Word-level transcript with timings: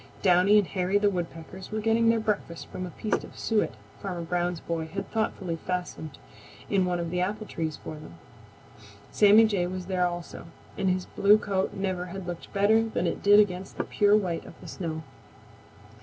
Downy 0.23 0.57
and 0.57 0.65
Hairy 0.65 0.97
the 0.97 1.11
Woodpeckers 1.11 1.69
were 1.71 1.79
getting 1.79 2.09
their 2.09 2.19
breakfast 2.19 2.65
from 2.71 2.87
a 2.87 2.89
piece 2.89 3.23
of 3.23 3.37
suet 3.37 3.75
Farmer 4.01 4.23
Brown's 4.23 4.59
boy 4.59 4.87
had 4.87 5.11
thoughtfully 5.11 5.57
fastened 5.57 6.17
in 6.71 6.85
one 6.85 6.99
of 6.99 7.11
the 7.11 7.21
apple 7.21 7.45
trees 7.45 7.77
for 7.77 7.93
them. 7.93 8.15
Sammy 9.11 9.45
Jay 9.45 9.67
was 9.67 9.85
there 9.85 10.07
also, 10.07 10.47
and 10.75 10.89
his 10.89 11.05
blue 11.05 11.37
coat 11.37 11.75
never 11.75 12.07
had 12.07 12.25
looked 12.25 12.51
better 12.51 12.81
than 12.89 13.05
it 13.05 13.21
did 13.21 13.39
against 13.39 13.77
the 13.77 13.83
pure 13.83 14.17
white 14.17 14.43
of 14.47 14.59
the 14.59 14.67
snow. 14.67 15.03